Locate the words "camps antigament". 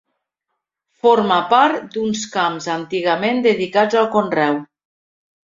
2.37-3.45